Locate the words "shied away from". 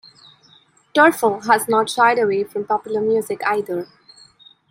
1.87-2.65